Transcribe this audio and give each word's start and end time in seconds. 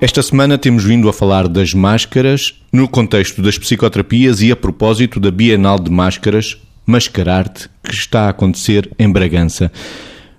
Esta 0.00 0.22
semana 0.22 0.56
temos 0.56 0.82
vindo 0.82 1.10
a 1.10 1.12
falar 1.12 1.46
das 1.46 1.74
máscaras 1.74 2.54
no 2.72 2.88
contexto 2.88 3.42
das 3.42 3.58
psicoterapias 3.58 4.40
e 4.40 4.50
a 4.50 4.56
propósito 4.56 5.20
da 5.20 5.30
Bienal 5.30 5.78
de 5.78 5.90
Máscaras 5.90 6.56
Mascararte 6.86 7.68
que 7.82 7.92
está 7.92 8.22
a 8.22 8.28
acontecer 8.30 8.90
em 8.98 9.12
Bragança. 9.12 9.70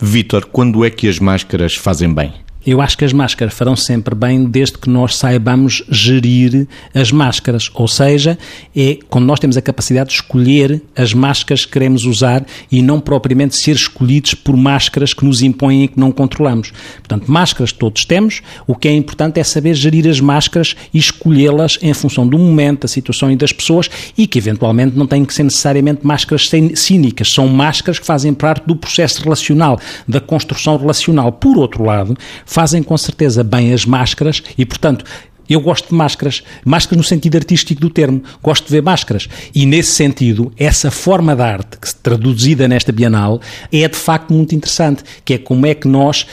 Vítor, 0.00 0.46
quando 0.46 0.82
é 0.86 0.88
que 0.88 1.06
as 1.06 1.18
máscaras 1.18 1.74
fazem 1.74 2.14
bem? 2.14 2.32
Eu 2.64 2.80
acho 2.80 2.96
que 2.96 3.04
as 3.04 3.12
máscaras 3.12 3.54
farão 3.54 3.74
sempre 3.74 4.14
bem 4.14 4.44
desde 4.44 4.78
que 4.78 4.88
nós 4.88 5.16
saibamos 5.16 5.82
gerir 5.90 6.68
as 6.94 7.10
máscaras, 7.10 7.68
ou 7.74 7.88
seja, 7.88 8.38
é 8.76 8.98
quando 9.08 9.24
nós 9.24 9.40
temos 9.40 9.56
a 9.56 9.62
capacidade 9.62 10.10
de 10.10 10.14
escolher 10.14 10.80
as 10.94 11.12
máscaras 11.12 11.64
que 11.64 11.72
queremos 11.72 12.04
usar 12.04 12.44
e 12.70 12.80
não 12.80 13.00
propriamente 13.00 13.56
ser 13.56 13.72
escolhidos 13.74 14.34
por 14.34 14.56
máscaras 14.56 15.12
que 15.12 15.24
nos 15.24 15.42
impõem 15.42 15.82
e 15.82 15.88
que 15.88 15.98
não 15.98 16.12
controlamos. 16.12 16.72
Portanto, 16.98 17.30
máscaras 17.30 17.72
todos 17.72 18.04
temos, 18.04 18.42
o 18.64 18.76
que 18.76 18.86
é 18.86 18.92
importante 18.92 19.40
é 19.40 19.44
saber 19.44 19.74
gerir 19.74 20.08
as 20.08 20.20
máscaras 20.20 20.76
e 20.94 20.98
escolhê-las 20.98 21.78
em 21.82 21.92
função 21.92 22.26
do 22.26 22.38
momento, 22.38 22.82
da 22.82 22.88
situação 22.88 23.30
e 23.32 23.34
das 23.34 23.52
pessoas 23.52 23.90
e 24.16 24.24
que 24.24 24.38
eventualmente 24.38 24.96
não 24.96 25.06
têm 25.06 25.24
que 25.24 25.34
ser 25.34 25.42
necessariamente 25.42 26.06
máscaras 26.06 26.48
cínicas, 26.76 27.32
são 27.32 27.48
máscaras 27.48 27.98
que 27.98 28.06
fazem 28.06 28.32
parte 28.32 28.66
do 28.66 28.76
processo 28.76 29.20
relacional, 29.20 29.80
da 30.06 30.20
construção 30.20 30.76
relacional. 30.76 31.32
Por 31.32 31.58
outro 31.58 31.84
lado, 31.84 32.16
fazem 32.52 32.82
com 32.82 32.96
certeza 32.98 33.42
bem 33.42 33.72
as 33.72 33.86
máscaras 33.86 34.42
e, 34.58 34.66
portanto, 34.66 35.04
eu 35.48 35.60
gosto 35.60 35.88
de 35.88 35.94
máscaras, 35.94 36.42
máscaras 36.64 36.96
no 36.96 37.04
sentido 37.04 37.36
artístico 37.36 37.80
do 37.80 37.90
termo, 37.90 38.22
gosto 38.42 38.66
de 38.66 38.70
ver 38.70 38.82
máscaras. 38.82 39.28
E 39.54 39.66
nesse 39.66 39.92
sentido, 39.92 40.52
essa 40.56 40.90
forma 40.90 41.34
de 41.34 41.42
arte 41.42 41.78
que 41.78 41.94
traduzida 41.96 42.66
nesta 42.66 42.92
Bienal 42.92 43.40
é 43.72 43.86
de 43.86 43.96
facto 43.96 44.32
muito 44.32 44.54
interessante, 44.54 45.02
que 45.24 45.34
é 45.34 45.38
como 45.38 45.66
é 45.66 45.74
que 45.74 45.88
nós 45.88 46.26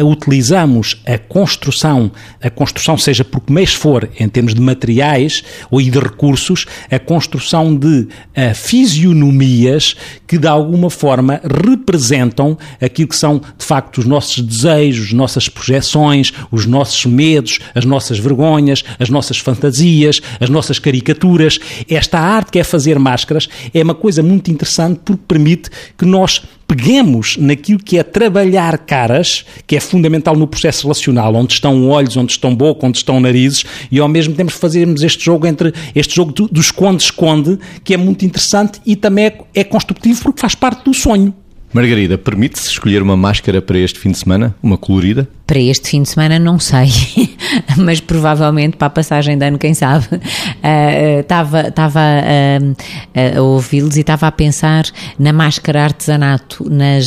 uh, 0.00 0.04
utilizamos 0.04 1.00
a 1.06 1.18
construção, 1.18 2.10
a 2.42 2.50
construção 2.50 2.98
seja 2.98 3.24
por 3.24 3.40
que 3.40 3.52
mês 3.52 3.72
for, 3.72 4.08
em 4.18 4.28
termos 4.28 4.54
de 4.54 4.60
materiais 4.60 5.44
ou 5.70 5.80
de 5.80 5.98
recursos, 5.98 6.66
a 6.90 6.98
construção 6.98 7.74
de 7.76 8.08
uh, 8.08 8.54
fisionomias 8.54 9.96
que 10.26 10.38
de 10.38 10.48
alguma 10.48 10.90
forma 10.90 11.40
representam 11.64 12.58
aquilo 12.80 13.08
que 13.08 13.16
são 13.16 13.38
de 13.38 13.64
facto 13.64 13.98
os 13.98 14.04
nossos 14.04 14.40
desejos, 14.40 15.12
nossas 15.12 15.48
projeções, 15.48 16.32
os 16.50 16.66
nossos 16.66 17.06
medos, 17.06 17.60
as 17.74 17.84
nossas 17.84 18.18
vergonhas 18.18 18.55
as 18.98 19.08
nossas 19.08 19.38
fantasias, 19.38 20.20
as 20.40 20.48
nossas 20.48 20.78
caricaturas. 20.78 21.58
Esta 21.88 22.18
arte 22.18 22.52
que 22.52 22.58
é 22.58 22.64
fazer 22.64 22.98
máscaras 22.98 23.48
é 23.72 23.82
uma 23.82 23.94
coisa 23.94 24.22
muito 24.22 24.50
interessante 24.50 25.00
porque 25.04 25.22
permite 25.26 25.70
que 25.96 26.04
nós 26.04 26.42
peguemos 26.66 27.36
naquilo 27.36 27.78
que 27.78 27.98
é 27.98 28.02
trabalhar 28.02 28.76
caras, 28.78 29.44
que 29.66 29.76
é 29.76 29.80
fundamental 29.80 30.36
no 30.36 30.46
processo 30.46 30.82
relacional, 30.82 31.34
onde 31.34 31.52
estão 31.52 31.88
olhos, 31.88 32.16
onde 32.16 32.32
estão 32.32 32.54
boca, 32.54 32.86
onde 32.86 32.98
estão 32.98 33.20
narizes, 33.20 33.64
e 33.90 33.98
ao 33.98 34.08
mesmo 34.08 34.34
tempo 34.34 34.50
fazermos 34.50 35.02
este 35.02 35.24
jogo 35.24 35.46
entre 35.46 35.72
este 35.94 36.14
jogo 36.14 36.32
do 36.32 36.60
esconde-esconde, 36.60 37.58
que 37.84 37.94
é 37.94 37.96
muito 37.96 38.24
interessante 38.24 38.80
e 38.84 38.96
também 38.96 39.26
é, 39.26 39.38
é 39.54 39.64
construtivo 39.64 40.22
porque 40.22 40.40
faz 40.40 40.54
parte 40.54 40.84
do 40.84 40.92
sonho. 40.92 41.32
Margarida, 41.72 42.16
permite-se 42.16 42.68
escolher 42.68 43.02
uma 43.02 43.16
máscara 43.16 43.60
para 43.60 43.78
este 43.78 43.98
fim 43.98 44.10
de 44.10 44.18
semana? 44.18 44.54
Uma 44.62 44.78
colorida? 44.78 45.28
Para 45.46 45.60
este 45.60 45.90
fim 45.90 46.02
de 46.02 46.08
semana 46.08 46.40
não 46.40 46.58
sei, 46.58 46.88
mas 47.78 48.00
provavelmente 48.00 48.76
para 48.76 48.88
a 48.88 48.90
passagem 48.90 49.38
de 49.38 49.46
ano, 49.46 49.58
quem 49.58 49.74
sabe. 49.74 50.06
Estava 51.20 51.62
uh, 51.62 51.68
estava 51.68 52.00
uh, 52.00 53.38
a 53.38 53.42
ouvi-los 53.42 53.96
e 53.96 54.00
estava 54.00 54.26
a 54.26 54.32
pensar 54.32 54.84
na 55.16 55.32
máscara 55.32 55.84
artesanato, 55.84 56.68
nas, 56.68 57.06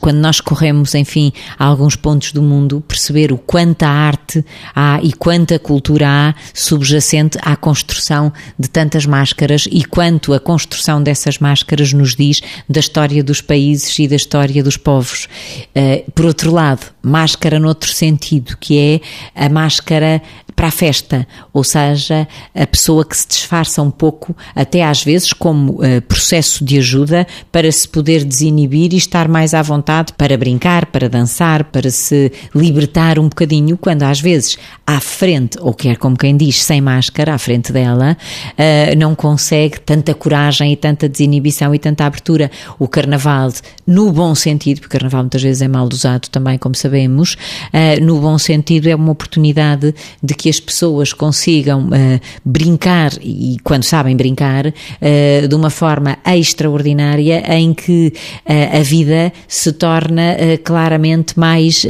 quando 0.00 0.16
nós 0.16 0.40
corremos, 0.40 0.94
enfim, 0.94 1.30
a 1.58 1.66
alguns 1.66 1.94
pontos 1.94 2.32
do 2.32 2.42
mundo, 2.42 2.82
perceber 2.88 3.32
o 3.32 3.36
quanta 3.36 3.86
arte 3.86 4.42
há 4.74 4.98
e 5.02 5.12
quanta 5.12 5.58
cultura 5.58 6.06
há 6.08 6.34
subjacente 6.54 7.36
à 7.42 7.54
construção 7.54 8.32
de 8.58 8.68
tantas 8.70 9.04
máscaras 9.04 9.68
e 9.70 9.84
quanto 9.84 10.32
a 10.32 10.40
construção 10.40 11.02
dessas 11.02 11.38
máscaras 11.38 11.92
nos 11.92 12.16
diz 12.16 12.40
da 12.66 12.80
história 12.80 13.22
dos 13.22 13.42
países 13.42 13.98
e 13.98 14.08
da 14.08 14.16
história 14.16 14.62
dos 14.62 14.78
povos. 14.78 15.28
Uh, 15.76 16.10
por 16.12 16.24
outro 16.24 16.50
lado, 16.50 16.93
máscara 17.04 17.58
no 17.58 17.68
outro 17.68 17.90
sentido, 17.92 18.56
que 18.58 19.00
é 19.36 19.44
a 19.44 19.48
máscara 19.48 20.22
para 20.54 20.68
a 20.68 20.70
festa, 20.70 21.26
ou 21.52 21.64
seja, 21.64 22.28
a 22.54 22.66
pessoa 22.66 23.04
que 23.04 23.16
se 23.16 23.26
disfarça 23.26 23.82
um 23.82 23.90
pouco, 23.90 24.36
até 24.54 24.82
às 24.84 25.02
vezes 25.02 25.32
como 25.32 25.72
uh, 25.72 26.00
processo 26.06 26.64
de 26.64 26.78
ajuda 26.78 27.26
para 27.50 27.70
se 27.70 27.88
poder 27.88 28.24
desinibir 28.24 28.92
e 28.92 28.96
estar 28.96 29.28
mais 29.28 29.52
à 29.52 29.62
vontade 29.62 30.12
para 30.16 30.36
brincar, 30.36 30.86
para 30.86 31.08
dançar, 31.08 31.64
para 31.64 31.90
se 31.90 32.32
libertar 32.54 33.18
um 33.18 33.28
bocadinho, 33.28 33.76
quando 33.76 34.04
às 34.04 34.20
vezes 34.20 34.56
à 34.86 35.00
frente, 35.00 35.58
ou 35.60 35.74
quer 35.74 35.96
como 35.96 36.16
quem 36.16 36.36
diz, 36.36 36.62
sem 36.62 36.80
máscara, 36.80 37.34
à 37.34 37.38
frente 37.38 37.72
dela, 37.72 38.16
uh, 38.52 38.98
não 38.98 39.14
consegue 39.14 39.80
tanta 39.80 40.14
coragem 40.14 40.72
e 40.72 40.76
tanta 40.76 41.08
desinibição 41.08 41.74
e 41.74 41.78
tanta 41.78 42.04
abertura. 42.04 42.50
O 42.78 42.86
carnaval, 42.86 43.52
no 43.86 44.12
bom 44.12 44.34
sentido, 44.34 44.80
porque 44.80 44.96
o 44.96 44.98
carnaval 44.98 45.22
muitas 45.22 45.42
vezes 45.42 45.62
é 45.62 45.68
mal 45.68 45.88
usado 45.90 46.28
também, 46.28 46.58
como 46.58 46.74
sabemos, 46.74 47.34
uh, 47.34 48.04
no 48.04 48.20
bom 48.20 48.38
sentido 48.38 48.88
é 48.88 48.94
uma 48.94 49.10
oportunidade 49.10 49.94
de 50.22 50.34
que 50.34 50.43
as 50.48 50.60
pessoas 50.60 51.12
consigam 51.12 51.86
uh, 51.86 52.20
brincar, 52.44 53.12
e 53.22 53.56
quando 53.62 53.84
sabem 53.84 54.16
brincar, 54.16 54.66
uh, 54.66 55.48
de 55.48 55.54
uma 55.54 55.70
forma 55.70 56.18
extraordinária 56.24 57.42
em 57.54 57.72
que 57.72 58.12
uh, 58.46 58.78
a 58.78 58.82
vida 58.82 59.32
se 59.48 59.72
torna 59.72 60.36
claramente 60.62 61.38
mais 61.38 61.86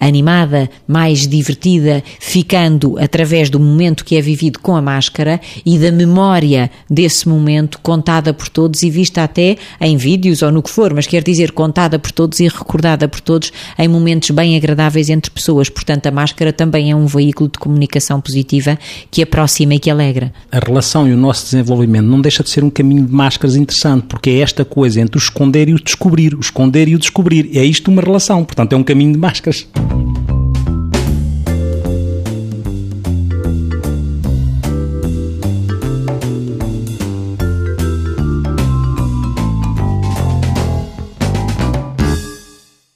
animada, 0.00 0.68
mais 0.86 1.26
divertida, 1.26 2.02
ficando 2.20 2.98
através 2.98 3.50
do 3.50 3.58
momento 3.58 4.04
que 4.04 4.16
é 4.16 4.20
vivido 4.20 4.58
com 4.60 4.76
a 4.76 4.82
máscara 4.82 5.40
e 5.64 5.78
da 5.78 5.90
memória 5.90 6.70
desse 6.88 7.28
momento 7.28 7.78
contada 7.80 8.32
por 8.32 8.48
todos 8.48 8.82
e 8.82 8.90
vista 8.90 9.22
até 9.22 9.56
em 9.80 9.96
vídeos 9.96 10.42
ou 10.42 10.50
no 10.50 10.62
que 10.62 10.70
for, 10.70 10.94
mas 10.94 11.06
quer 11.06 11.22
dizer 11.22 11.52
contada 11.52 11.98
por 11.98 12.10
todos 12.10 12.40
e 12.40 12.48
recordada 12.48 13.08
por 13.08 13.20
todos 13.20 13.52
em 13.78 13.88
momentos 13.88 14.30
bem 14.30 14.56
agradáveis 14.56 15.10
entre 15.10 15.30
pessoas. 15.30 15.68
Portanto, 15.68 16.06
a 16.06 16.10
máscara 16.10 16.52
também 16.52 16.90
é 16.90 16.96
um 16.96 17.06
veículo 17.06 17.50
de 17.50 17.58
comunicação 17.58 17.95
positiva 18.20 18.78
que 19.10 19.22
aproxima 19.22 19.74
e 19.74 19.78
que 19.78 19.90
alegra. 19.90 20.32
A 20.50 20.58
relação 20.58 21.08
e 21.08 21.12
o 21.12 21.16
nosso 21.16 21.44
desenvolvimento 21.44 22.06
não 22.06 22.20
deixa 22.20 22.42
de 22.42 22.50
ser 22.50 22.64
um 22.64 22.70
caminho 22.70 23.04
de 23.04 23.12
máscaras 23.12 23.56
interessante, 23.56 24.06
porque 24.08 24.30
é 24.30 24.38
esta 24.40 24.64
coisa 24.64 25.00
entre 25.00 25.16
o 25.16 25.20
esconder 25.20 25.68
e 25.68 25.74
o 25.74 25.82
descobrir, 25.82 26.34
o 26.34 26.40
esconder 26.40 26.88
e 26.88 26.94
o 26.94 26.98
descobrir. 26.98 27.50
É 27.54 27.64
isto 27.64 27.90
uma 27.90 28.02
relação, 28.02 28.44
portanto, 28.44 28.72
é 28.72 28.76
um 28.76 28.84
caminho 28.84 29.12
de 29.12 29.18
máscaras. 29.18 29.66